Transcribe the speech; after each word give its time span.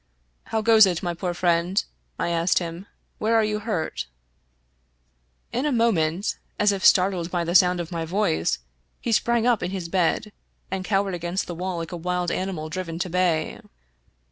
"How 0.51 0.63
goes 0.63 0.87
it, 0.87 1.03
my 1.03 1.13
poor 1.13 1.31
friend?" 1.35 1.85
I 2.17 2.29
asked 2.29 2.57
him." 2.57 2.87
Where 3.19 3.35
are 3.35 3.43
you 3.43 3.59
hurt?" 3.59 4.07
In 5.53 5.67
a 5.67 5.71
moment, 5.71 6.39
as 6.57 6.71
if 6.71 6.83
startled 6.83 7.29
by 7.29 7.43
the 7.43 7.53
sound 7.53 7.79
of 7.79 7.91
my 7.91 8.03
voice, 8.03 8.57
he 8.99 9.11
sprang 9.11 9.45
up 9.45 9.61
in 9.61 9.69
his 9.69 9.89
bed, 9.89 10.31
and 10.71 10.83
cowered 10.83 11.13
against 11.13 11.45
the 11.45 11.53
wall 11.53 11.77
like 11.77 11.91
a 11.91 11.97
wild 11.97 12.31
animal 12.31 12.67
driven 12.67 12.97
to 12.97 13.11
bay. 13.11 13.59